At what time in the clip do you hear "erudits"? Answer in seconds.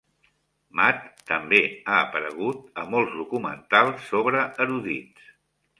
4.69-5.35